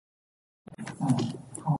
[0.77, 1.63] 胜嘅